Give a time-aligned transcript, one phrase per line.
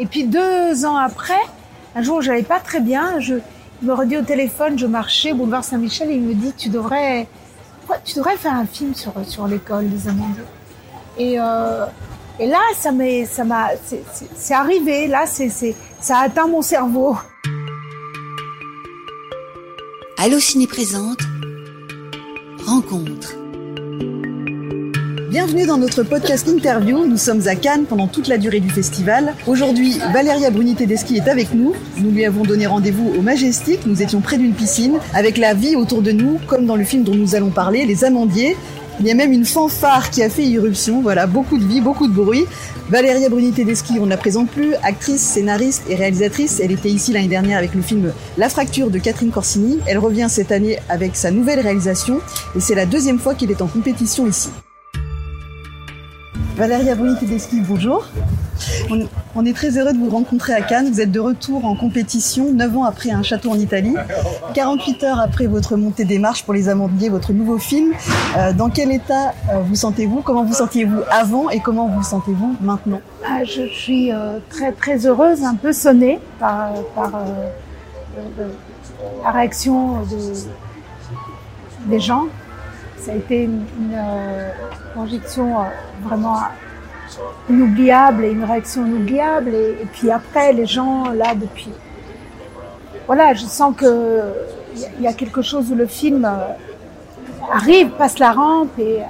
[0.00, 1.42] Et puis deux ans après,
[1.94, 3.20] un jour, j'allais pas très bien.
[3.20, 3.34] Je
[3.82, 7.28] me redis au téléphone, je marchais boulevard Saint-Michel et il me dit, tu devrais,
[8.04, 10.42] tu devrais faire un film sur sur l'école des Amandiers.
[11.18, 11.84] Et euh,
[12.38, 13.68] et là, ça m'est, ça m'a,
[14.34, 15.06] c'est arrivé.
[15.06, 15.50] Là, c'est,
[16.00, 17.18] ça a atteint mon cerveau.
[20.16, 21.20] Allo Ciné présente
[22.66, 23.39] Rencontre.
[25.30, 27.06] Bienvenue dans notre podcast interview.
[27.06, 29.32] Nous sommes à Cannes pendant toute la durée du festival.
[29.46, 31.72] Aujourd'hui, Valéria Bruni-Tedeschi est avec nous.
[31.98, 33.86] Nous lui avons donné rendez-vous au Majestic.
[33.86, 37.04] Nous étions près d'une piscine avec la vie autour de nous, comme dans le film
[37.04, 38.56] dont nous allons parler, Les Amandiers.
[38.98, 41.00] Il y a même une fanfare qui a fait irruption.
[41.00, 42.44] Voilà, beaucoup de vie, beaucoup de bruit.
[42.88, 46.58] Valéria Bruni-Tedeschi, on ne la présente plus, actrice, scénariste et réalisatrice.
[46.58, 49.78] Elle était ici l'année dernière avec le film La fracture de Catherine Corsini.
[49.86, 52.18] Elle revient cette année avec sa nouvelle réalisation
[52.56, 54.48] et c'est la deuxième fois qu'il est en compétition ici.
[56.60, 58.04] Valéria Bruni-Tedeschi, bonjour.
[59.34, 60.90] On, est très heureux de vous rencontrer à Cannes.
[60.92, 63.94] Vous êtes de retour en compétition, 9 ans après un château en Italie,
[64.52, 67.94] 48 heures après votre montée des marches pour les Amandiers, votre nouveau film.
[68.36, 70.20] Euh, dans quel état euh, vous sentez-vous?
[70.20, 73.00] Comment vous sentiez-vous avant et comment vous sentez-vous maintenant?
[73.24, 76.74] Ah, Je suis euh, très très heureuse, un peu sonnée par,
[79.24, 80.02] la réaction
[81.86, 82.26] des gens.
[83.00, 85.20] Ça a été une, une
[86.02, 86.36] vraiment
[87.48, 89.54] inoubliable et une réaction inoubliable.
[89.54, 91.70] Et, puis après, les gens, là, depuis...
[93.06, 94.22] Voilà, je sens que
[94.98, 96.52] il y, a quelque chose où le film euh,
[97.52, 99.00] arrive, passe la rampe et,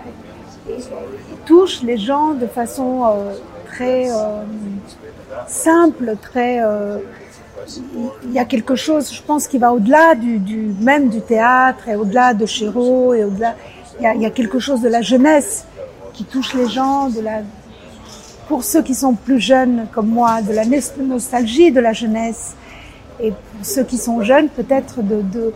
[1.45, 3.35] touche les gens de façon euh,
[3.67, 4.43] très euh,
[5.47, 6.61] simple, très...
[8.25, 11.89] il y a quelque chose, je pense, qui va au-delà du, du, même du théâtre
[11.89, 13.55] et au-delà de Chéreau et au-delà.
[14.01, 15.67] Il, il y, a quelque chose de la jeunesse
[16.13, 17.09] qui touche les gens,
[18.49, 20.65] pour ceux qui sont plus jeunes comme moi, de la
[20.99, 22.57] nostalgie de la jeunesse.
[23.23, 25.53] Et pour ceux qui sont jeunes, peut-être de,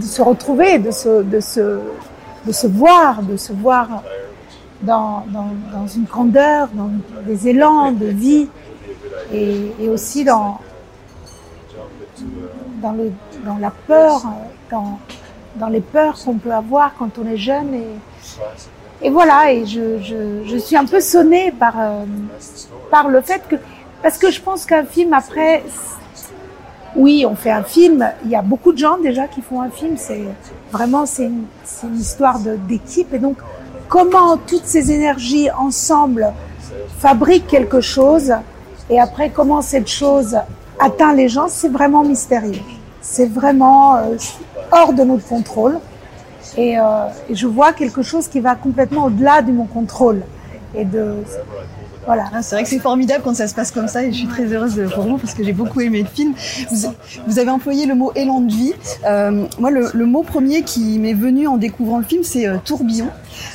[0.00, 4.02] se retrouver, de se, voir, de se voir
[4.82, 5.24] dans,
[5.94, 6.90] une grandeur, dans
[7.26, 8.48] des élans de vie
[9.32, 10.58] et, aussi dans,
[12.82, 12.96] dans,
[13.44, 14.22] dans la peur,
[14.70, 14.98] dans,
[15.56, 19.98] dans les peurs qu'on peut avoir quand on est jeune et, et voilà, et je,
[19.98, 22.04] je, je, suis un peu sonnée par, euh,
[22.90, 23.56] par le fait que,
[24.02, 25.64] parce que je pense qu'un film après,
[26.94, 29.70] oui, on fait un film, il y a beaucoup de gens déjà qui font un
[29.70, 30.22] film, c'est
[30.70, 31.44] vraiment, c'est une,
[31.82, 33.38] une, histoire d'équipe, et donc
[33.88, 36.32] comment toutes ces énergies ensemble
[36.98, 38.32] fabriquent quelque chose,
[38.88, 40.36] et après comment cette chose
[40.78, 42.62] atteint les gens, c'est vraiment mystérieux.
[43.00, 44.16] C'est vraiment euh,
[44.72, 45.78] hors de notre contrôle.
[46.56, 46.82] Et, euh,
[47.30, 50.22] et, je vois quelque chose qui va complètement au-delà de mon contrôle.
[50.74, 51.16] Et de
[52.06, 52.24] voilà.
[52.34, 54.26] Ah, c'est vrai que c'est formidable quand ça se passe comme ça et je suis
[54.26, 56.34] très heureuse pour vous parce que j'ai beaucoup aimé le film.
[57.26, 58.74] Vous, avez employé le mot élan de vie.
[59.06, 62.56] Euh, moi, le, le, mot premier qui m'est venu en découvrant le film, c'est euh,
[62.64, 63.08] tourbillon.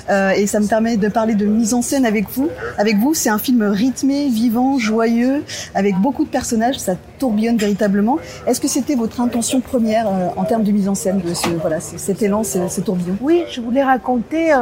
[0.10, 2.50] Euh, et ça me permet de parler de mise en scène avec vous.
[2.78, 5.44] Avec vous, c'est un film rythmé, vivant, joyeux,
[5.76, 6.80] avec beaucoup de personnages.
[6.80, 8.18] Ça tourbillonne véritablement.
[8.46, 11.50] Est-ce que c'était votre intention première euh, en termes de mise en scène de ce
[11.50, 13.18] voilà cet élan, ce, ce tourbillon?
[13.22, 14.58] Oui, je voulais raconter euh,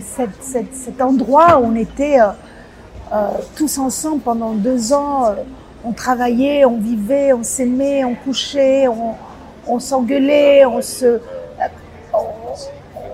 [0.00, 2.28] cette, cette, cet endroit où on était euh,
[3.56, 5.26] tous ensemble pendant deux ans.
[5.26, 5.34] Euh,
[5.84, 8.86] on travaillait, on vivait, on s'aimait, on couchait,
[9.66, 11.20] on, s'engueulait, on se,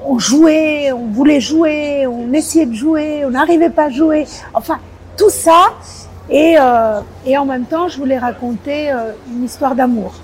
[0.05, 4.27] on, jouait, on voulait jouer, on essayait de jouer, on n'arrivait pas à jouer.
[4.53, 4.79] Enfin,
[5.17, 5.75] tout ça.
[6.29, 7.01] Et, euh,
[7.37, 10.15] en même temps, je voulais raconter euh, une histoire d'amour.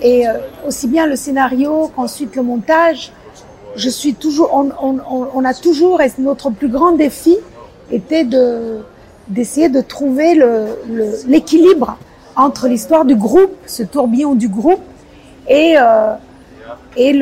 [0.00, 0.34] Et euh,
[0.66, 3.12] aussi bien le scénario qu'ensuite le montage,
[3.76, 7.36] je suis toujours, on a toujours, et notre plus grand défi,
[7.90, 8.80] était de
[9.28, 10.34] d'essayer de trouver
[11.26, 14.80] l'équilibre le, entre l'histoire du groupe, ce tourbillon du groupe,
[15.48, 16.14] et euh,
[16.96, 17.12] et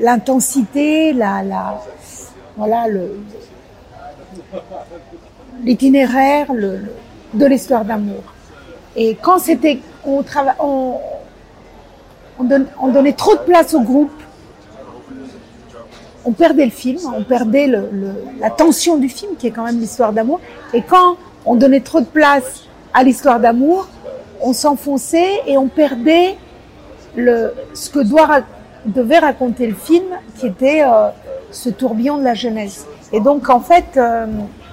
[0.00, 1.80] l'intensité, la, la
[2.56, 3.16] voilà le
[5.64, 8.22] l'itinéraire de l'histoire d'amour.
[8.96, 10.24] Et quand c'était on,
[10.58, 10.94] on,
[12.38, 14.21] on, on donnait trop de place au groupe,
[16.24, 20.12] on perdait le film, on perdait la tension du film, qui est quand même l'histoire
[20.12, 20.40] d'amour.
[20.72, 22.64] Et quand on donnait trop de place
[22.94, 23.88] à l'histoire d'amour,
[24.40, 26.36] on s'enfonçait et on perdait
[27.16, 28.00] le, ce que
[28.86, 30.04] devait raconter le film,
[30.38, 31.08] qui était euh,
[31.50, 32.86] ce tourbillon de la jeunesse.
[33.12, 34.26] Et donc, en fait, euh,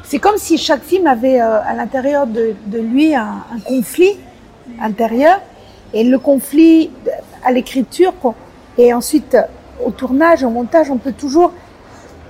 [0.03, 4.17] c'est comme si chaque film avait euh, à l'intérieur de, de, lui un, un, conflit
[4.81, 5.39] intérieur.
[5.93, 6.91] Et le conflit
[7.43, 8.13] à l'écriture,
[8.77, 9.35] et ensuite
[9.83, 11.53] au tournage, au montage, on peut toujours.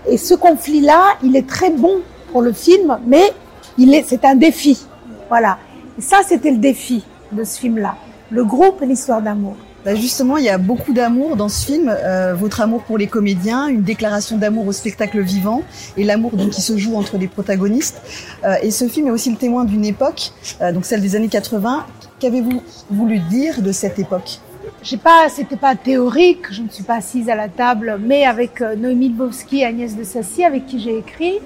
[0.07, 2.01] Et ce conflit-là, il est très bon
[2.31, 3.33] pour le film, mais
[3.77, 4.85] il est, c'est un défi.
[5.29, 5.57] Voilà.
[5.97, 7.95] Et ça, c'était le défi de ce film-là.
[8.31, 9.55] Le groupe et l'histoire d'amour.
[9.85, 11.89] Bah justement, il y a beaucoup d'amour dans ce film.
[11.89, 15.63] Euh, votre amour pour les comédiens, une déclaration d'amour au spectacle vivant
[15.95, 18.01] et l'amour donc qui se joue entre les protagonistes.
[18.43, 20.31] Euh, et ce film est aussi le témoin d'une époque,
[20.61, 21.85] euh, donc celle des années 80.
[22.19, 22.61] Qu'avez-vous
[22.91, 24.39] voulu dire de cette époque?
[24.81, 26.45] J'ai pas, c'était pas théorique.
[26.51, 29.95] Je ne suis pas assise à la table, mais avec euh, Noémie Lvovsky et Agnès
[29.95, 31.39] de Sassy, avec qui j'ai écrit,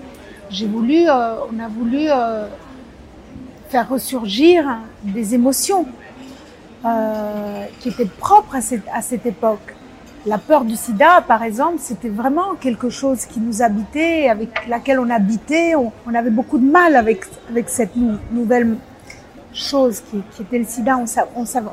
[0.49, 2.45] j'ai voulu, euh, on a voulu euh,
[3.69, 5.87] faire ressurgir des émotions
[6.85, 9.73] euh, qui étaient propres à cette, époque.
[10.27, 14.99] La peur du sida, par exemple, c'était vraiment quelque chose qui nous habitait, avec laquelle
[14.99, 15.73] on habitait.
[15.75, 17.25] On, avait beaucoup de mal avec,
[17.65, 18.77] cette nou- nouvelle
[19.53, 20.97] chose qui, était le sida.
[20.97, 21.05] On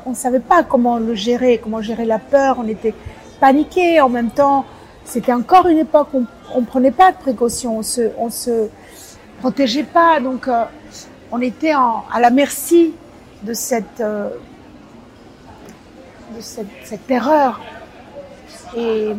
[0.05, 2.57] on savait, pas comment le gérer, comment gérer la peur.
[2.59, 2.93] On était
[3.39, 4.01] paniqués.
[4.01, 4.65] En même temps,
[5.03, 8.69] c'était encore une époque où on, on prenait pas de précautions, on se, se
[9.39, 10.19] protégeait pas.
[10.19, 10.63] Donc, euh,
[11.31, 12.93] on était à la merci
[13.43, 14.29] de cette, euh,
[17.07, 17.61] terreur.
[18.75, 19.11] Et,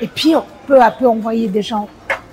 [0.00, 0.34] et puis,
[0.66, 1.88] peu à peu, on voyait des gens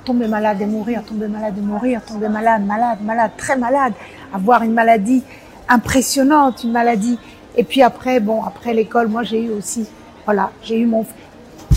[0.06, 3.94] tomber malades et mourir, tomber malades et mourir, tomber malade, malade, malade, très malade,
[4.34, 5.24] avoir une maladie
[5.68, 7.18] impressionnante, une maladie.
[7.58, 9.88] Et puis après, bon, après l'école, moi j'ai eu aussi,
[10.26, 11.06] voilà, j'ai eu mon,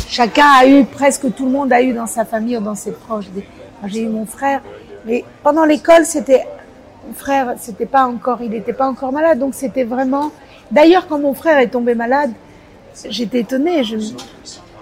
[0.08, 2.92] chacun a eu, presque tout le monde a eu dans sa famille ou dans ses
[2.92, 3.26] proches.
[3.86, 4.60] J'ai eu mon frère,
[5.06, 6.46] mais pendant l'école, c'était,
[7.06, 10.30] mon frère, c'était pas encore, il n'était pas encore malade, donc c'était vraiment.
[10.70, 12.30] D'ailleurs, quand mon frère est tombé malade,
[13.08, 13.84] j'étais étonnée.
[13.84, 13.96] Je,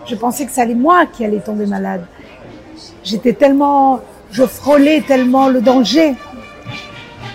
[0.06, 2.06] je pensais que ça allait moi qui allait tomber malade.
[3.04, 4.00] J'étais tellement,
[4.30, 6.14] je frôlais tellement le danger.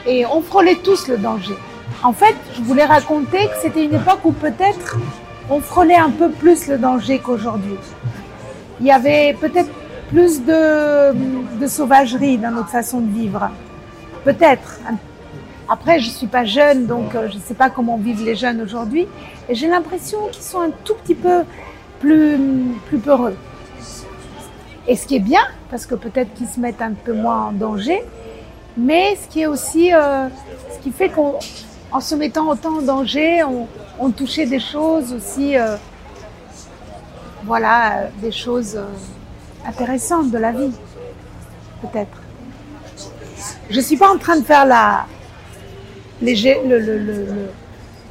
[0.05, 1.55] Et on frôlait tous le danger.
[2.03, 4.97] En fait, je voulais raconter que c'était une époque où peut-être
[5.49, 7.75] on frôlait un peu plus le danger qu'aujourd'hui.
[8.79, 9.69] Il y avait peut-être
[10.09, 13.49] plus de, sauvagerie dans notre façon de vivre.
[14.23, 14.79] Peut-être.
[15.69, 18.61] Après, je suis pas jeune, donc euh, je ne sais pas comment vivent les jeunes
[18.61, 19.07] aujourd'hui.
[19.47, 21.43] Et j'ai l'impression qu'ils sont un tout petit peu
[21.99, 22.37] plus,
[22.87, 23.35] plus peureux.
[24.87, 27.51] Et ce qui est bien, parce que peut-être qu'ils se mettent un peu moins en
[27.51, 28.03] danger,
[28.77, 30.27] mais ce qui est aussi, euh,
[30.73, 31.37] ce qui fait qu'en
[31.91, 33.67] en se mettant autant en danger, on,
[33.99, 35.75] on touchait des choses aussi, euh,
[37.43, 38.85] voilà, des choses euh,
[39.67, 40.71] intéressantes de la vie,
[41.81, 42.17] peut-être.
[43.69, 45.05] Je suis pas en train de faire la,
[46.21, 47.51] léger, le, le, le, le-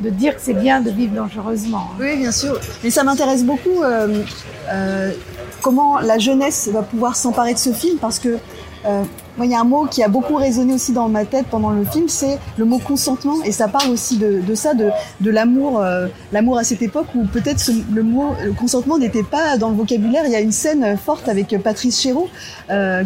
[0.01, 1.89] de dire que c'est bien de vivre dangereusement.
[1.93, 1.97] hein.
[2.01, 2.59] Oui, bien sûr.
[2.83, 4.23] Mais ça m'intéresse beaucoup euh,
[4.73, 5.13] euh,
[5.63, 8.39] comment la jeunesse va pouvoir s'emparer de ce film parce que
[8.87, 9.03] euh,
[9.37, 11.71] moi, il y a un mot qui a beaucoup résonné aussi dans ma tête pendant
[11.71, 14.91] le film, c'est le mot consentement, et ça parle aussi de, ça, de,
[15.31, 15.83] l'amour,
[16.33, 20.23] l'amour à cette époque où peut-être le mot consentement n'était pas dans le vocabulaire.
[20.27, 22.29] Il y a une scène forte avec Patrice Chéreau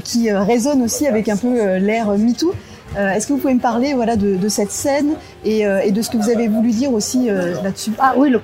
[0.04, 2.52] qui résonne aussi avec un peu l'air MeToo.
[2.96, 5.14] Euh, Est-ce que vous pouvez me parler voilà de, cette scène
[5.44, 7.92] et, euh, et de ce que vous avez voulu dire aussi euh, là-dessus?
[7.98, 8.40] Ah oui, le,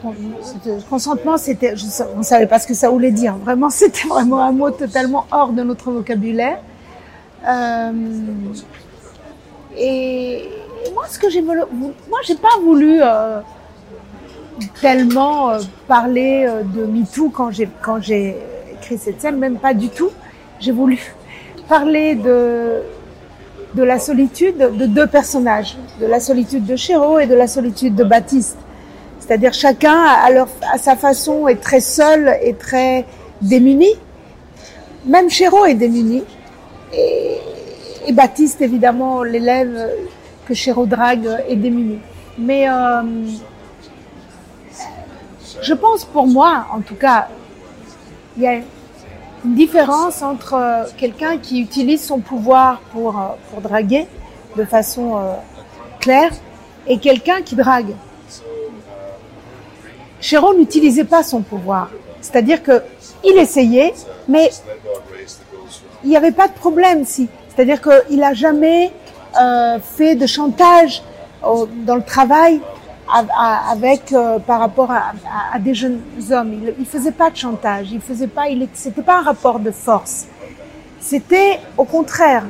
[0.88, 1.74] consentement, c'était,
[2.14, 3.36] on ne savait pas ce que ça voulait dire.
[3.36, 6.58] Vraiment, c'était vraiment un mot totalement hors de notre vocabulaire.
[9.78, 10.48] Et,
[10.94, 11.60] moi, ce que j'ai voulu,
[12.08, 13.00] moi, j'ai pas voulu
[14.80, 15.52] tellement
[15.86, 18.36] parler de MeToo quand j'ai quand j'ai
[18.72, 20.10] écrit cette scène, même pas du tout.
[20.58, 20.98] J'ai voulu
[21.68, 22.82] parler de
[23.74, 27.94] de la solitude de deux personnages, de la solitude de Chéreau et de la solitude
[27.94, 28.58] de Baptiste.
[29.20, 33.06] C'est-à-dire chacun à, leur, à sa façon est très seul et très
[33.40, 33.90] démuni.
[35.06, 36.24] Même Chéreau est démuni.
[36.92, 37.36] Et,
[38.06, 39.88] et Baptiste, évidemment, l'élève
[40.46, 42.00] que Chéreau drague est démuni.
[42.38, 43.02] Mais euh,
[45.62, 47.28] je pense pour moi, en tout cas,
[48.36, 48.60] il y a
[49.44, 54.06] une différence entre euh, quelqu'un qui utilise son pouvoir pour, euh, pour draguer
[54.56, 55.32] de façon euh,
[56.00, 56.30] claire
[56.86, 57.94] et quelqu'un qui drague.
[60.20, 61.90] Chéron n'utilisait pas son pouvoir.
[62.20, 62.82] C'est-à-dire que
[63.24, 63.94] il essayait,
[64.28, 64.50] mais
[66.04, 67.28] il n'y avait pas de problème si.
[67.48, 68.92] C'est-à-dire qu'il n'a jamais
[69.40, 71.02] euh, fait de chantage
[71.46, 72.60] au- dans le travail
[73.12, 76.00] avec euh, par rapport à, des jeunes
[76.30, 76.52] hommes.
[76.54, 77.90] Il, il faisait pas de chantage.
[77.92, 78.44] Il faisait pas.
[78.74, 80.26] C'était pas un rapport de force.
[81.00, 82.44] C'était au contraire.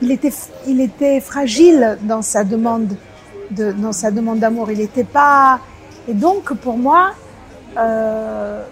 [0.00, 0.32] Il était,
[0.66, 2.96] il était fragile dans sa demande
[3.50, 4.70] d'amour.
[4.70, 5.60] Il n'était pas.
[6.08, 7.12] Et donc pour moi,
[7.76, 8.64] euh,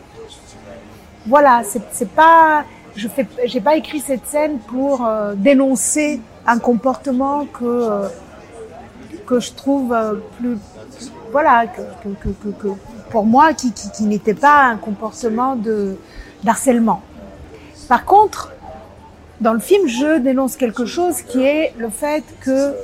[1.27, 2.65] voilà, c'est pas.
[2.97, 8.09] Je fais, j'ai pas écrit cette scène pour euh, dénoncer un comportement que
[9.31, 9.97] que je trouve
[10.39, 10.59] plus,
[11.33, 11.81] voilà, que,
[13.11, 13.73] pour moi qui,
[14.05, 15.97] n'était pas un comportement de
[16.43, 17.03] d'harcèlement.
[17.89, 18.53] Par contre,
[19.41, 22.75] dans le film, je dénonce quelque chose qui est le fait que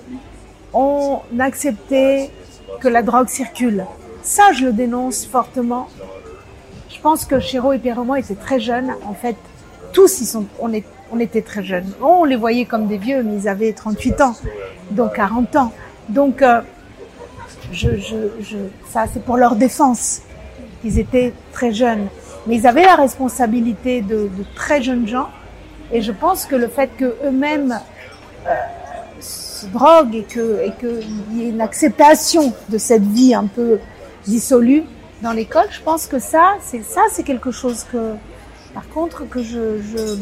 [0.72, 2.30] on acceptait
[2.80, 3.86] que la drogue circule.
[4.22, 5.88] Ça, je le dénonce fortement.
[6.90, 8.92] Je pense que Chéreau et Pierre Roman étaient très jeunes.
[9.06, 9.36] En fait,
[9.92, 11.90] tous, sont, on était très jeunes.
[12.02, 14.34] On les voyait comme des vieux, mais ils avaient 38 ans,
[14.90, 15.72] donc 40 ans.
[16.08, 16.60] Donc, euh,
[17.73, 18.56] je, je, je,
[18.90, 20.20] ça, c'est pour leur défense.
[20.85, 22.06] Ils étaient très jeunes.
[22.46, 25.28] Mais ils avaient la responsabilité de, de très jeunes gens.
[25.92, 27.80] Et je pense que le fait qu'eux-mêmes
[28.46, 28.54] euh,
[29.20, 31.00] se droguent et qu'il et que
[31.32, 33.78] y ait une acceptation de cette vie un peu
[34.26, 34.85] dissolue
[35.23, 38.14] dans l'école, je pense que ça, c'est ça, c'est quelque chose que,
[38.75, 40.16] par contre, que je, je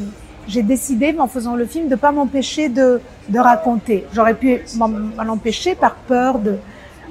[0.46, 4.06] j'ai décidé, en faisant le film, de pas m'empêcher de, de raconter.
[4.14, 6.56] J'aurais pu m'en empêcher par peur de,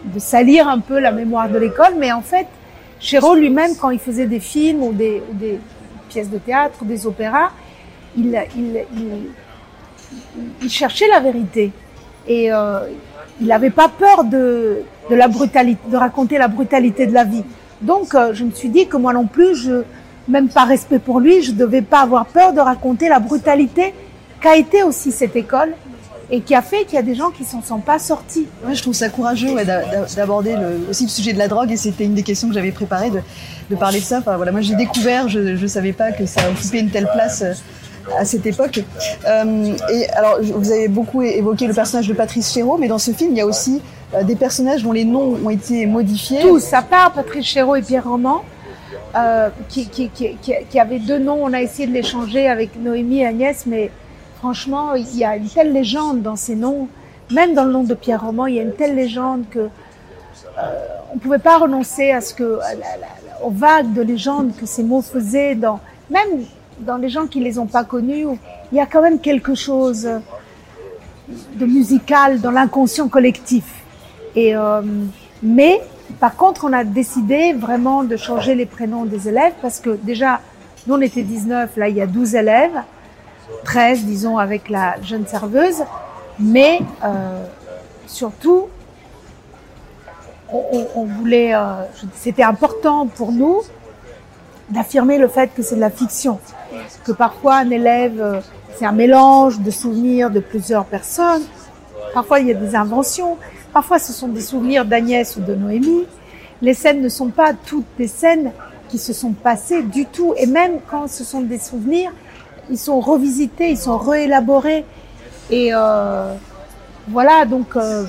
[0.05, 2.47] de salir un peu la mémoire de l'école, mais en fait,
[2.99, 5.21] Chéreau lui-même, quand il faisait des films ou des,
[6.09, 7.51] pièces de théâtre ou des opéras,
[8.17, 8.39] il,
[10.69, 11.71] cherchait la vérité
[12.27, 12.79] et euh,
[13.41, 17.43] il n'avait pas peur de, la brutalité, de raconter la brutalité de la vie.
[17.81, 19.69] Donc, euh, je me suis dit que moi non plus,
[20.29, 23.93] même par respect pour lui, je devais pas avoir peur de raconter la brutalité
[24.39, 25.73] qu'a été aussi cette école
[26.31, 28.47] et qui a fait qu'il y a des gens qui s'en sont pas sortis.
[28.65, 30.55] Ouais, je trouve ça courageux ouais, d'aborder
[30.89, 33.19] aussi le sujet de la drogue et c'était une des questions que j'avais préparées de,
[33.69, 34.19] de, parler de ça.
[34.19, 37.41] Enfin, voilà, moi j'ai découvert, je ne savais pas que ça occupait une telle place
[37.41, 37.53] euh,
[38.17, 38.81] à cette époque.
[39.27, 43.11] Euh, et alors, vous avez beaucoup évoqué le personnage de Patrice Chéreau, mais dans ce
[43.11, 43.81] film, il y a aussi
[44.13, 46.41] euh, des personnages dont les noms ont été modifiés.
[46.41, 48.43] Tous, à part Patrice Chéreau et Pierre Roman,
[49.15, 51.39] euh, qui, qui, qui, qui, avaient deux noms.
[51.41, 53.91] On a essayé de les changer avec Noémie et Agnès, mais
[54.43, 56.89] franchement, il y a une telle légende dans ces noms.
[57.31, 60.61] Même dans le nom de Pierre Roman, il y a une telle légende que euh,
[61.15, 62.59] on pouvait pas renoncer à ce que
[63.41, 66.43] aux vagues de légendes que ces mots faisaient dans même
[66.79, 68.27] dans les gens qui les ont pas connus.
[68.73, 70.09] Il y a quand même quelque chose
[71.55, 73.67] de musical dans l'inconscient collectif.
[74.35, 74.81] Et euh,
[75.41, 75.79] mais
[76.19, 80.41] par contre, on a décidé vraiment de changer les prénoms des élèves parce que déjà,
[80.85, 82.77] nous on était 19, là il y a 12 élèves,
[83.65, 85.83] 13 disons avec la jeune serveuse,
[86.39, 87.45] mais euh,
[88.07, 88.67] surtout,
[90.51, 91.83] on, voulait, euh,
[92.13, 93.61] c'était important pour nous
[94.69, 96.39] d'affirmer le fait que c'est de la fiction,
[97.05, 98.39] que parfois un élève, euh,
[98.75, 101.43] c'est un mélange de souvenirs de plusieurs personnes,
[102.13, 103.37] parfois il y a des inventions,
[103.73, 106.05] Parfois, ce sont des souvenirs d'Agnès ou de Noémie.
[106.61, 108.51] Les scènes ne sont pas toutes des scènes
[108.87, 110.35] qui se sont passées du tout.
[110.37, 112.11] Et même quand ce sont des souvenirs,
[112.69, 114.85] ils sont revisités, ils sont réélaborés.
[115.49, 116.33] Et euh,
[117.07, 118.05] voilà, donc euh,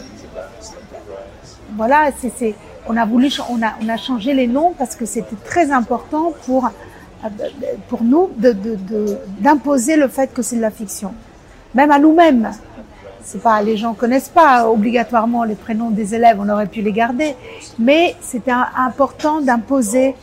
[1.77, 2.11] voilà,
[2.89, 6.71] on a voulu, on a, changé les noms parce que c'était très important pour
[7.89, 8.29] pour nous
[9.41, 11.15] d'imposer le fait que c'est de la fiction,
[11.75, 12.51] même à nous-mêmes.
[13.23, 16.93] C'est pas, les gens connaissent pas obligatoirement les prénoms des élèves, on aurait pu les
[16.93, 17.35] garder,
[17.79, 20.15] mais c'était important d'imposer,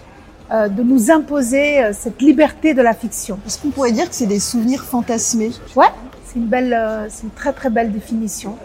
[0.51, 3.39] de nous imposer euh, cette liberté de la fiction.
[3.47, 5.51] Est-ce qu'on pourrait dire que c'est des souvenirs fantasmés?
[5.75, 5.87] Ouais,
[6.25, 8.57] c'est une belle, euh, c'est une très très belle définition,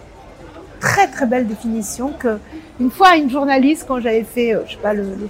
[0.81, 2.39] très très belle définition que
[2.79, 5.29] une fois une journaliste quand j'avais fait, euh, je sais pas le, le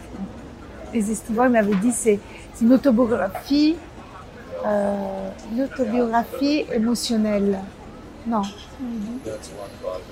[0.95, 2.19] les estivants, m'avait dit c'est
[2.63, 3.77] une autobiographie,
[4.67, 7.59] euh, une autobiographie émotionnelle.
[8.27, 8.43] Non.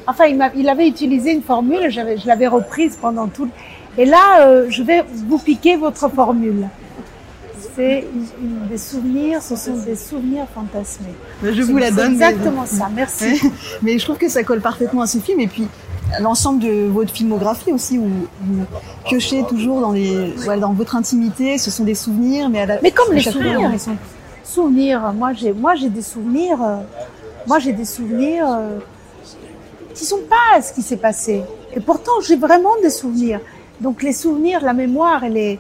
[0.06, 3.48] Enfin, il, il, avait utilisé une formule, je l'avais reprise pendant tout.
[3.96, 6.68] Et là, euh, je vais vous piquer votre formule.
[7.76, 8.04] C'est
[8.70, 11.14] des souvenirs, ce sont des souvenirs fantasmés.
[11.42, 12.12] Je vous la donne.
[12.12, 12.78] Exactement mais...
[12.78, 13.40] ça, merci.
[13.82, 15.40] mais je trouve que ça colle parfaitement à ce film.
[15.40, 15.66] Et puis,
[16.20, 18.06] l'ensemble de votre filmographie aussi, où
[18.42, 18.64] vous
[19.06, 22.48] piochez toujours dans, les, dans votre intimité, ce sont des souvenirs.
[22.48, 23.96] Mais, à la, mais comme les souvenirs, ils sont
[24.44, 25.12] souvenirs.
[25.12, 26.58] Moi, j'ai, moi, j'ai des souvenirs.
[26.62, 26.76] Euh,
[27.46, 28.78] moi, j'ai des souvenirs euh,
[29.94, 31.42] qui sont pas ce qui s'est passé.
[31.74, 33.40] Et pourtant, j'ai vraiment des souvenirs.
[33.84, 35.58] Donc, les souvenirs, la mémoire, elle est,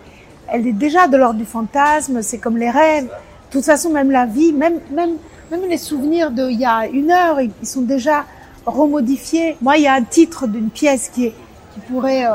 [0.48, 2.22] elle est déjà de l'ordre du fantasme.
[2.22, 3.04] C'est comme les rêves.
[3.04, 5.16] De toute façon, même la vie, même, même,
[5.50, 8.24] même les souvenirs d'il y a une heure, ils sont déjà
[8.64, 9.58] remodifiés.
[9.60, 11.34] Moi, il y a un titre d'une pièce qui, est,
[11.74, 12.30] qui pourrait, euh,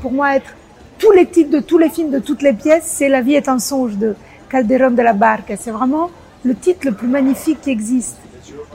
[0.00, 0.54] pour moi, être
[0.96, 2.84] tous les titres de tous les films, de toutes les pièces.
[2.86, 4.14] C'est La vie est un songe de
[4.48, 5.56] Calderón de la Barca.
[5.56, 6.08] C'est vraiment
[6.44, 8.16] le titre le plus magnifique qui existe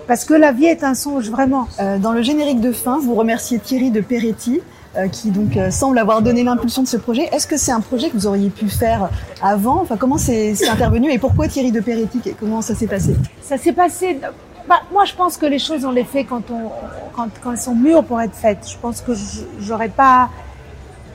[0.05, 1.69] parce que la vie est un songe vraiment.
[1.79, 4.59] Euh, dans le générique de fin, vous remerciez Thierry de Peretti.
[4.97, 7.29] Euh, qui donc euh, semble avoir donné l'impulsion de ce projet.
[7.31, 9.09] Est-ce que c'est un projet que vous auriez pu faire
[9.41, 9.79] avant?
[9.81, 13.15] Enfin, comment c'est intervenu et pourquoi Thierry de Peretti Comment ça s'est passé?
[13.41, 14.19] Ça s'est passé.
[14.67, 16.71] Bah, moi, je pense que les choses on les fait quand on
[17.15, 18.67] quand, elles sont mûres pour être faites.
[18.69, 19.13] Je pense que
[19.61, 20.29] j'aurais pas.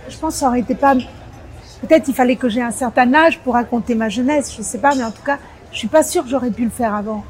[0.09, 0.95] Je pense ça aurait été pas.
[1.83, 4.54] Peut-être il fallait que j'ai un certain âge pour raconter ma jeunesse.
[4.56, 5.37] Je sais pas, mais en tout cas,
[5.71, 7.25] je suis pas sûre que j'aurais pu le faire avant.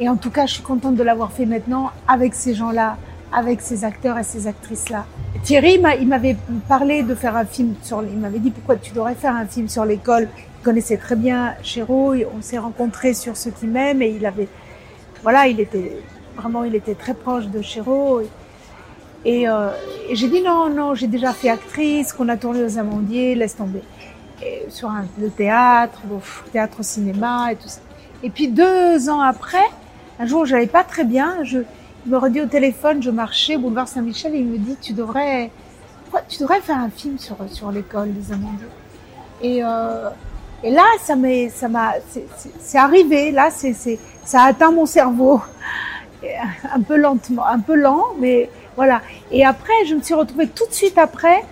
[0.00, 2.96] Et en tout cas, je suis contente de l'avoir fait maintenant avec ces gens-là,
[3.32, 5.04] avec ces acteurs et ces actrices-là.
[5.42, 6.36] Thierry, il m'avait
[6.68, 9.68] parlé de faire un film sur, il m'avait dit pourquoi tu devrais faire un film
[9.68, 10.28] sur l'école?
[10.60, 14.48] Il connaissait très bien Chéreau, on s'est rencontrés sur ce qui m'aime et il avait,
[15.22, 15.96] voilà, il était
[16.36, 18.20] vraiment, il était très proche de Chéreau.
[19.24, 19.68] Et, euh,
[20.12, 23.82] j'ai dit non, non, j'ai déjà fait actrice, qu'on a tourné aux Amandiers, laisse tomber.
[24.42, 27.80] Et sur un, le théâtre, le théâtre au cinéma et tout ça.
[28.22, 29.68] Et puis deux ans après,
[30.18, 31.60] un jour, j'allais pas très bien, je,
[32.06, 35.50] il me redit au téléphone, je marchais boulevard Saint-Michel et il me dit tu devrais,
[36.28, 38.66] tu devrais faire un film sur sur l'école des Amandiers.
[39.42, 40.10] Et euh,
[40.62, 41.92] et là, ça m'a,
[42.58, 43.30] c'est arrivé.
[43.30, 43.74] Là, c'est,
[44.24, 45.40] ça a atteint mon cerveau
[46.72, 49.00] un peu lentement, un peu lent, mais voilà.
[49.30, 51.44] Et après, je me suis retrouvée tout de suite après,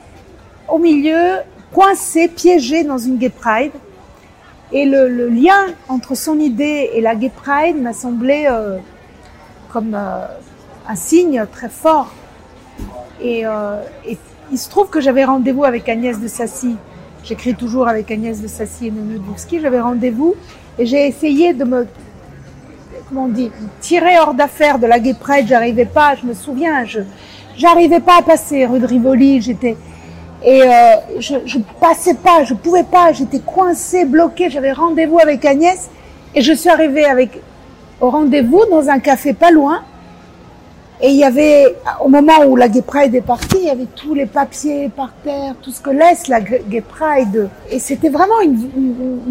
[0.69, 1.39] au milieu,
[1.73, 3.73] coincée, piégée dans une Gay Pride.
[4.73, 8.77] Et le, le lien entre son idée et la Gay Pride m'a semblé euh,
[9.73, 10.27] comme euh,
[10.89, 12.13] un signe très fort.
[13.21, 14.17] Et, euh, et
[14.53, 16.77] il se trouve que j'avais rendez-vous avec Agnès de Sassy.
[17.25, 19.61] J'écris toujours avec Agnès de Sassy et Bourski.
[19.61, 20.35] J'avais rendez-vous
[20.79, 21.87] et j'ai essayé de me
[23.09, 27.01] comment on dit, tirer hors d'affaire de la Pride, j'arrivais pas, je me souviens, je
[27.57, 29.77] j'arrivais pas à passer rue de Rivoli, j'étais
[30.45, 35.45] et euh, je, je passais pas, je pouvais pas, j'étais coincée, bloquée, j'avais rendez-vous avec
[35.45, 35.91] Agnès
[36.35, 37.41] et je suis arrivée avec
[38.01, 39.83] au rendez-vous dans un café pas loin
[41.01, 43.87] et il y avait, au moment où la Gay Pride est partie, il y avait
[43.95, 47.49] tous les papiers par terre, tout ce que laisse la Gay Pride.
[47.71, 48.69] Et c'était vraiment une,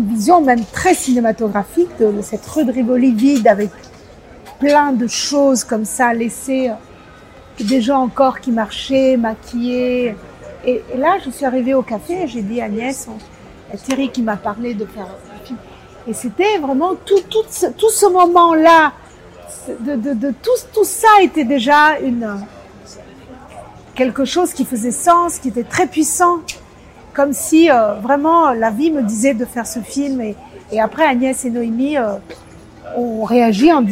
[0.10, 3.70] vision même très cinématographique de cette rue de Rivoli vide avec
[4.60, 6.72] plein de choses comme ça laissées.
[7.60, 10.16] Des gens encore qui marchaient, maquillés.
[10.66, 13.10] Et, là, je suis arrivée au café et j'ai dit à Agnès,
[13.84, 15.08] Thierry qui m'a parlé de faire.
[16.08, 18.94] Et c'était vraiment tout, tout ce, tout ce moment-là
[19.80, 22.38] de, de, tout, tout, ça était déjà une,
[23.96, 26.38] quelque chose qui faisait sens, qui était très puissant,
[27.14, 30.22] comme si euh, vraiment la vie me disait de faire ce film.
[30.22, 30.36] Et,
[30.72, 32.14] et après, Agnès et Noémie euh,
[32.96, 33.84] ont réagi en,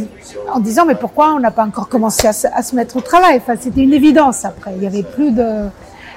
[0.60, 3.38] disant mais pourquoi on n'a pas encore commencé à se, à se, mettre au travail?
[3.38, 4.45] Enfin, c'était une évidence.
[4.45, 5.67] Après, il y avait plus de.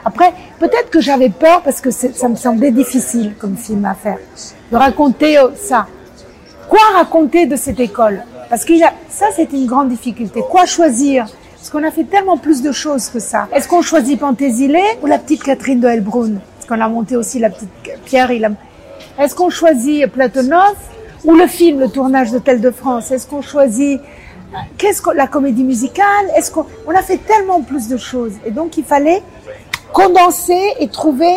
[0.04, 4.18] Après, peut-être que j'avais peur parce que ça me semblait difficile comme film à faire,
[4.70, 5.86] de raconter euh, ça.
[6.68, 8.22] Quoi raconter de cette école?
[8.50, 8.74] Parce que
[9.08, 10.42] ça, c'est une grande difficulté.
[10.48, 11.26] Quoi choisir?
[11.56, 13.48] Parce qu'on a fait tellement plus de choses que ça.
[13.54, 17.38] Est-ce qu'on choisit Pantésilé ou la petite Catherine de Helbrun Parce qu'on a monté aussi
[17.38, 17.68] la petite
[18.04, 18.30] Pierre.
[19.18, 20.76] Est-ce qu'on choisit Platonov
[21.24, 23.10] ou le film, le tournage d'Hôtel de France?
[23.10, 24.00] Est-ce qu'on choisit
[24.78, 26.30] que la comédie musicale?
[26.36, 29.22] Est-ce qu'on on a fait tellement plus de choses et donc il fallait
[29.92, 31.34] condenser et trouver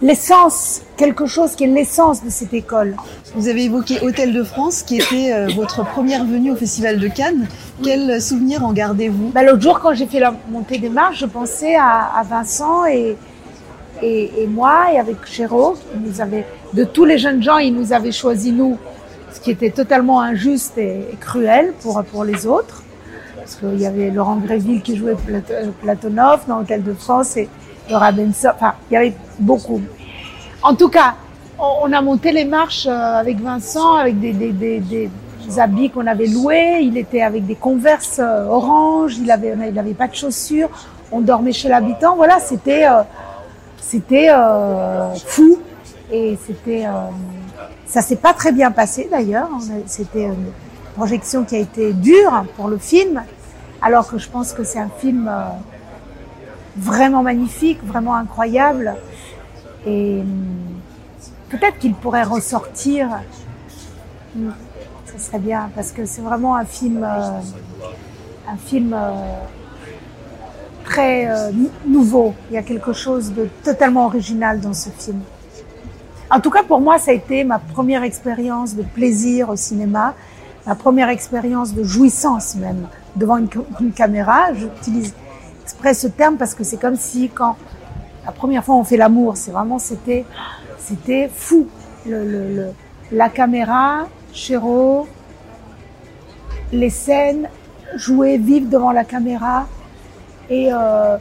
[0.00, 2.94] l'essence, quelque chose qui est l'essence de cette école.
[3.34, 7.08] Vous avez évoqué Hôtel de France, qui était euh, votre première venue au Festival de
[7.08, 7.48] Cannes.
[7.82, 9.30] Quel souvenir en gardez-vous?
[9.30, 12.86] Bah, L'autre jour, quand j'ai fait la montée des marches, je pensais à, à Vincent
[12.86, 13.16] et,
[14.02, 17.92] et, et, moi, et avec qui nous avait, de tous les jeunes gens, il nous
[17.92, 18.78] avait choisi nous,
[19.32, 22.84] ce qui était totalement injuste et, et cruel pour, pour les autres.
[23.36, 25.16] Parce qu'il y avait Laurent Gréville qui jouait
[25.82, 27.48] Platonov dans Hôtel de France et
[27.90, 29.80] Laura Benson, enfin, il y avait beaucoup.
[30.62, 31.14] En tout cas,
[31.58, 35.10] on a monté les marches avec Vincent, avec des, des, des, des
[35.58, 36.80] habits qu'on avait loués.
[36.82, 39.16] Il était avec des converses orange.
[39.18, 40.70] Il avait, il n'avait pas de chaussures.
[41.10, 42.16] On dormait chez l'habitant.
[42.16, 43.02] Voilà, c'était, euh,
[43.80, 45.58] c'était euh, fou.
[46.12, 46.90] Et c'était, euh,
[47.86, 49.48] ça s'est pas très bien passé d'ailleurs.
[49.86, 50.52] C'était une
[50.96, 53.22] projection qui a été dure pour le film,
[53.80, 55.30] alors que je pense que c'est un film
[56.78, 58.94] vraiment magnifique, vraiment incroyable.
[59.86, 60.22] Et
[61.50, 63.08] peut-être qu'il pourrait ressortir.
[65.06, 67.40] Ce serait bien parce que c'est vraiment un film, euh,
[68.48, 69.10] un film euh,
[70.84, 71.50] très euh,
[71.86, 72.34] nouveau.
[72.50, 75.20] Il y a quelque chose de totalement original dans ce film.
[76.30, 80.14] En tout cas, pour moi, ça a été ma première expérience de plaisir au cinéma,
[80.66, 82.86] ma première expérience de jouissance même
[83.16, 83.48] devant une,
[83.80, 84.52] une caméra.
[84.52, 85.14] J'utilise
[85.78, 87.56] exprès ce terme parce que c'est comme si quand
[88.26, 90.24] la première fois on fait l'amour, c'est vraiment c'était
[90.76, 91.68] c'était fou.
[92.04, 92.66] Le, le,
[93.12, 95.06] la caméra, Chéreau,
[96.72, 97.48] les scènes,
[97.94, 99.66] jouer, vivre devant la caméra.
[100.50, 101.16] Et, euh,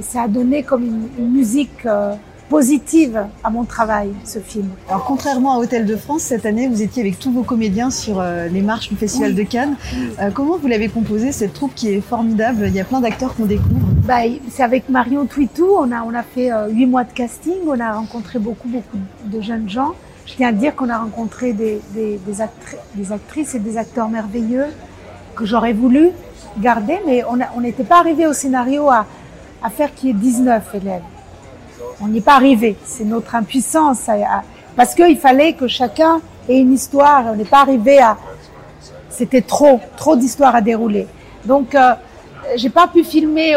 [0.00, 2.14] ça a donné comme une, une musique euh,
[2.52, 4.68] positive à mon travail, ce film.
[4.86, 8.20] Alors, contrairement à Hôtel de France, cette année, vous étiez avec tous vos comédiens sur
[8.20, 9.36] euh, les marches du Festival oui.
[9.36, 9.76] de Cannes.
[9.94, 10.08] Oui.
[10.20, 12.64] Euh, comment vous l'avez composé, cette troupe qui est formidable?
[12.66, 13.86] Il y a plein d'acteurs qu'on découvre.
[14.04, 14.18] Bah,
[14.50, 15.66] c'est avec Marion Twitou.
[15.78, 17.56] On a, on a fait euh, huit mois de casting.
[17.66, 19.92] On a rencontré beaucoup, beaucoup de jeunes gens.
[20.26, 23.78] Je tiens à dire qu'on a rencontré des, des, des, actri des actrices et des
[23.78, 24.66] acteurs merveilleux
[25.36, 26.10] que j'aurais voulu
[26.60, 29.06] gardé, mais on n'était pas arrivé au scénario à,
[29.62, 31.02] à faire qu'il y ait 19 élèves.
[32.00, 32.76] On n'y est pas arrivé.
[32.84, 34.08] C'est notre impuissance.
[34.76, 37.26] parce qu'il fallait que chacun ait une histoire.
[37.32, 38.16] On n'est pas arrivé à.
[39.08, 41.06] C'était trop, trop d'histoires à dérouler.
[41.44, 41.92] Donc, euh,
[42.56, 43.56] j'ai pas pu filmer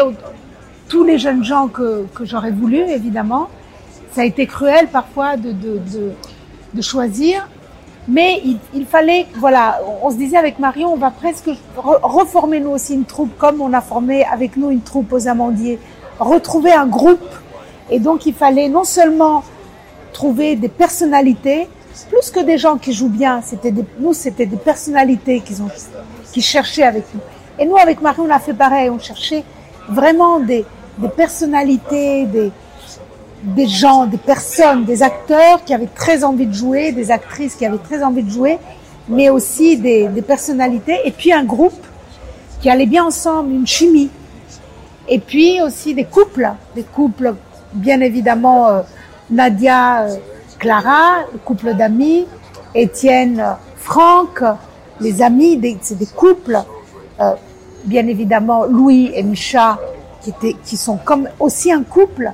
[0.88, 3.48] tous les jeunes gens que, j'aurais voulu, évidemment.
[4.12, 5.80] Ça a été cruel parfois de, de,
[6.72, 7.48] de, choisir.
[8.08, 12.70] Mais il, il, fallait, voilà, on se disait avec Marion, on va presque reformer nous
[12.70, 15.78] aussi une troupe comme on a formé avec nous une troupe aux amandiers,
[16.20, 17.28] retrouver un groupe.
[17.90, 19.44] Et donc il fallait non seulement
[20.12, 21.68] trouver des personnalités,
[22.10, 25.68] plus que des gens qui jouent bien, c'était nous c'était des personnalités qui, ont,
[26.32, 27.20] qui cherchaient avec nous.
[27.58, 29.44] Et nous avec Marion on a fait pareil, on cherchait
[29.88, 30.64] vraiment des,
[30.98, 32.50] des personnalités, des,
[33.42, 37.64] des gens, des personnes, des acteurs qui avaient très envie de jouer, des actrices qui
[37.64, 38.58] avaient très envie de jouer,
[39.08, 41.86] mais aussi des, des personnalités, et puis un groupe
[42.60, 44.10] qui allait bien ensemble, une chimie.
[45.08, 47.36] Et puis aussi des couples, des couples,
[47.76, 48.82] bien évidemment, euh,
[49.30, 50.16] Nadia, euh,
[50.58, 52.26] Clara, le couple d'amis,
[52.74, 54.42] Étienne, euh, Franck,
[55.00, 56.58] les amis, c'est des couples,
[57.84, 59.78] bien évidemment Louis et Micha,
[60.64, 62.32] qui, sont comme aussi un couple,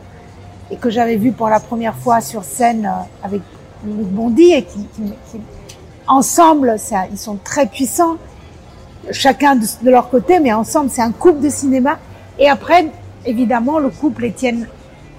[0.70, 2.90] et que j'avais vu pour la première fois sur scène
[3.22, 3.42] avec
[3.84, 4.88] Luc Bondy et qui
[6.06, 8.16] ensemble, ça, ils sont très puissants,
[9.10, 11.98] chacun de, de leur côté, mais ensemble, c'est un couple de cinéma.
[12.38, 12.86] Et après,
[13.26, 14.68] évidemment, le couple Étienne,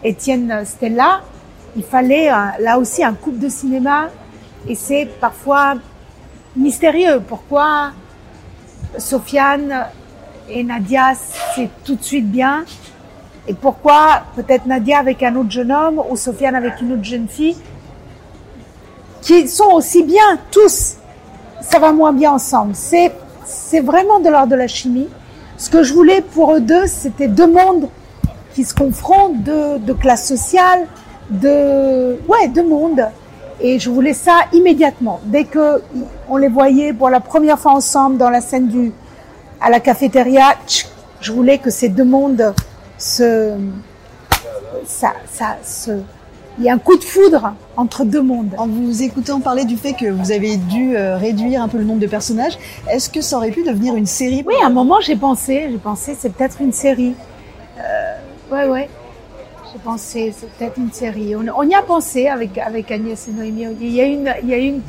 [0.04, 1.22] Étienne Stella,
[1.76, 4.10] il fallait euh, là aussi un couple de cinéma,
[4.68, 5.76] et c'est parfois
[6.56, 7.22] mystérieux.
[7.28, 7.92] Pourquoi
[8.98, 9.88] Sofiane
[10.50, 11.14] et Nadia,
[11.56, 12.66] c'est tout de suite bien,
[13.48, 17.28] et pourquoi peut-être Nadia avec un autre jeune homme ou Sofiane avec une autre jeune
[17.28, 17.58] fille,
[19.22, 20.98] qui sont aussi bien tous,
[21.62, 22.76] ça va moins bien ensemble.
[22.76, 23.14] C'est,
[23.46, 25.08] c'est vraiment de l'ordre de la chimie.
[25.58, 27.88] Ce que je voulais pour eux deux, c'était deux mondes
[28.54, 30.88] qui se confrontent, de, de classe sociale,
[31.30, 33.06] de, ouais, deux mondes.
[33.62, 35.20] Et je voulais ça immédiatement.
[35.26, 35.82] Dès que
[36.30, 38.92] on les voyait pour la première fois ensemble dans la scène du,
[39.62, 40.56] à la cafétéria,
[41.22, 42.54] je voulais que ces deux mondes
[42.98, 43.54] ce,
[44.86, 45.92] ça, ça, ce,
[46.58, 48.52] il y a un coup de foudre entre deux mondes.
[48.58, 51.84] En vous écoutant parler du fait que vous avez dû euh, réduire un peu le
[51.84, 52.58] nombre de personnages,
[52.92, 54.44] est-ce que ça aurait pu devenir une série?
[54.46, 57.14] Oui, à un moment j'ai pensé, j'ai pensé c'est peut-être une série.
[58.54, 58.88] Ouais, ouais.
[59.72, 61.36] J'ai pensé c'est peut-être une série.
[61.36, 63.66] On, y a pensé avec avec Agnès et Noémie.
[63.82, 64.82] Il y a une il y a une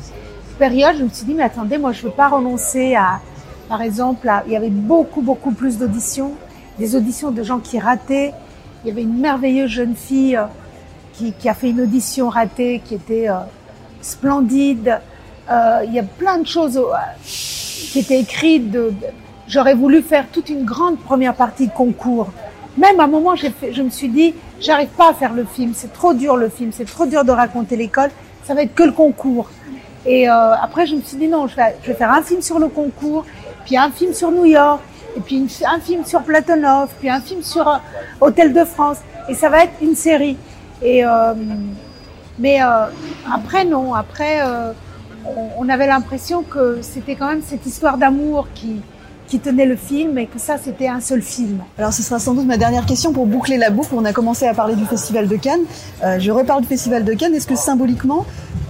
[0.59, 3.21] période, je me suis dit mais attendez, moi je veux pas renoncer à,
[3.67, 6.33] par exemple, il y avait beaucoup beaucoup plus d'auditions
[6.77, 8.33] des auditions de gens qui rataient.
[8.83, 10.43] Il y avait une merveilleuse jeune fille euh,
[11.13, 13.39] qui, qui, a fait une audition ratée, qui était euh,
[14.01, 14.99] splendide.
[15.49, 16.79] Euh, il y a plein de choses
[17.23, 18.69] qui étaient écrites.
[18.69, 18.93] De
[19.47, 22.29] J'aurais voulu faire toute une grande première partie de concours.
[22.77, 25.71] Même à un moment, je me suis dit, j'arrive pas à faire le film.
[25.73, 26.71] C'est trop dur le film.
[26.73, 28.09] C'est trop dur de raconter l'école.
[28.43, 29.49] Ça va être que le concours.
[30.05, 32.67] Et euh, après, je me suis dit non, je vais, faire un film sur le
[32.67, 33.25] concours,
[33.65, 34.79] puis un film sur New York,
[35.17, 37.77] et puis un film sur Platonov, puis un film sur euh,
[38.21, 40.37] Hôtel de France, et ça va être une série.
[40.83, 41.33] Et euh,
[42.37, 42.59] mais
[43.31, 44.41] après non, après
[45.57, 48.81] on, avait l'impression que c'était quand même cette histoire d'amour qui
[49.27, 51.63] qui tenait le film et que ça c'était un seul film.
[51.77, 53.89] Alors ce sera sans doute ma dernière question pour boucler la boucle.
[53.93, 55.63] On a commencé à parler du Festival de Cannes.
[56.03, 57.33] Euh, je reparle du Festival de Cannes.
[57.33, 58.25] Est-ce que symboliquement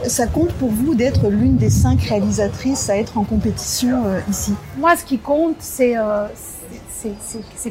[0.08, 4.54] ça compte pour vous d'être l'une des cinq réalisatrices à être en compétition euh, ici?
[4.78, 6.28] Moi, ce qui compte, c'est euh,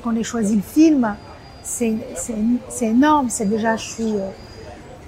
[0.02, 1.14] qu'on ait choisi le film.
[1.62, 1.96] C'est
[2.82, 3.28] énorme.
[3.30, 4.14] C'est déjà, je suis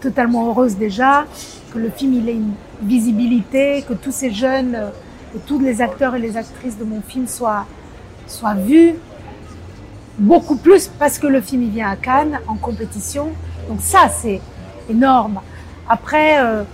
[0.00, 1.26] totalement heureuse déjà
[1.72, 4.78] que le film il ait une visibilité, que tous ces jeunes,
[5.36, 7.66] que tous les acteurs et les actrices de mon film soient
[8.26, 8.94] soient vus
[10.18, 13.28] beaucoup plus parce que le film il vient à Cannes en compétition.
[13.68, 14.40] Donc ça, c'est
[14.88, 15.40] énorme.
[15.88, 16.40] Après.
[16.40, 16.64] Euh,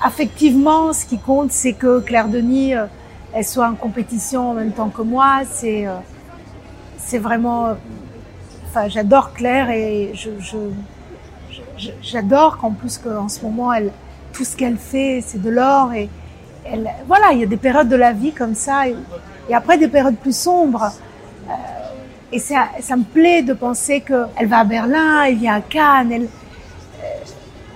[0.00, 2.86] affectivement, ce qui compte, c'est que Claire Denis, euh,
[3.32, 5.42] elle soit en compétition en même temps que moi.
[5.44, 7.76] C'est, euh, vraiment,
[8.68, 10.12] enfin, j'adore Claire et
[12.02, 13.90] j'adore qu'en plus qu'en ce moment, elle,
[14.32, 16.08] tout ce qu'elle fait, c'est de l'or et
[17.06, 18.96] voilà, il y a des périodes de la vie comme ça et,
[19.52, 20.92] après des périodes plus sombres.
[21.48, 21.52] Euh,
[22.32, 26.12] et ça, ça me plaît de penser qu'elle va à Berlin, elle vient à Cannes,
[26.12, 26.28] elle,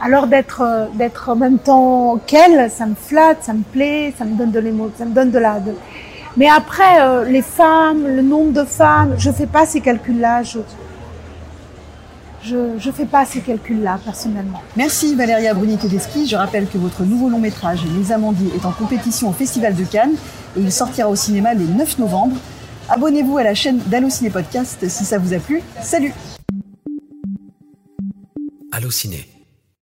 [0.01, 4.25] alors d'être euh, d'être en même temps qu'elle, ça me flatte, ça me plaît, ça
[4.25, 5.59] me donne de l'émotion, ça me donne de la.
[6.37, 10.43] Mais après, euh, les femmes, le nombre de femmes, je fais pas ces calculs-là.
[10.43, 10.59] Je,
[12.45, 14.63] je je fais pas ces calculs-là personnellement.
[14.77, 16.27] Merci Valéria Bruni-Tedeschi.
[16.27, 19.85] Je rappelle que votre nouveau long métrage Les Amandiers est en compétition au Festival de
[19.85, 20.15] Cannes
[20.57, 22.37] et il sortira au cinéma le 9 novembre.
[22.89, 25.63] Abonnez-vous à la chaîne d'Allociné Podcast si ça vous a plu.
[25.83, 26.13] Salut
[28.73, 29.34] Allociné.